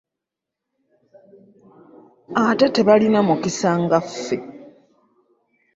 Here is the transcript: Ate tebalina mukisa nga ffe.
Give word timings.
Ate 2.43 2.67
tebalina 2.75 3.19
mukisa 3.27 3.71
nga 3.83 3.99
ffe. 4.05 4.37